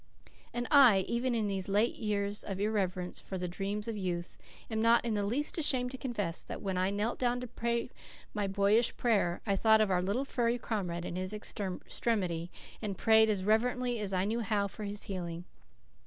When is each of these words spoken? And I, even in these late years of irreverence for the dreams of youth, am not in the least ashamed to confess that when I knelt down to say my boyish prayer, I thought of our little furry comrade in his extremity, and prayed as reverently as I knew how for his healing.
And 0.51 0.65
I, 0.71 1.01
even 1.07 1.35
in 1.35 1.47
these 1.47 1.69
late 1.69 1.93
years 1.93 2.43
of 2.43 2.59
irreverence 2.59 3.19
for 3.19 3.37
the 3.37 3.47
dreams 3.47 3.87
of 3.87 3.95
youth, 3.95 4.35
am 4.67 4.81
not 4.81 5.05
in 5.05 5.13
the 5.13 5.23
least 5.23 5.59
ashamed 5.59 5.91
to 5.91 5.97
confess 5.99 6.41
that 6.41 6.59
when 6.59 6.75
I 6.75 6.89
knelt 6.89 7.19
down 7.19 7.39
to 7.39 7.49
say 7.61 7.91
my 8.33 8.47
boyish 8.47 8.97
prayer, 8.97 9.41
I 9.45 9.55
thought 9.55 9.79
of 9.79 9.91
our 9.91 10.01
little 10.01 10.25
furry 10.25 10.57
comrade 10.57 11.05
in 11.05 11.17
his 11.17 11.33
extremity, 11.33 12.49
and 12.81 12.97
prayed 12.97 13.29
as 13.29 13.43
reverently 13.43 13.99
as 13.99 14.11
I 14.11 14.25
knew 14.25 14.39
how 14.39 14.67
for 14.67 14.85
his 14.85 15.03
healing. 15.03 15.45